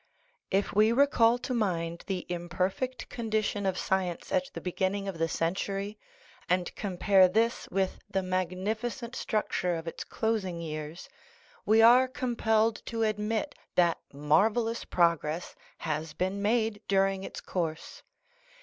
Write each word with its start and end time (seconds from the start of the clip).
If 0.49 0.73
we 0.73 0.91
recall 0.91 1.37
to 1.37 1.53
mind 1.53 2.05
the 2.07 2.25
imperfect 2.27 3.07
condition 3.07 3.67
of 3.67 3.77
science 3.77 4.31
at 4.31 4.49
the 4.51 4.59
beginning 4.59 5.07
of 5.07 5.19
the 5.19 5.27
century, 5.27 5.99
and 6.49 6.73
compare 6.73 7.27
this 7.27 7.69
with 7.69 7.99
the 8.09 8.23
magnificent 8.23 9.15
structure 9.15 9.75
of 9.75 9.87
its 9.87 10.03
closing 10.03 10.59
years, 10.59 11.07
we 11.67 11.83
are 11.83 12.07
compelled 12.07 12.83
to 12.87 13.03
admit 13.03 13.53
that 13.75 13.99
marvellous 14.11 14.85
progress 14.85 15.55
has 15.77 16.13
been 16.13 16.41
made 16.41 16.81
during 16.87 17.23
its 17.23 17.39
course. 17.39 18.01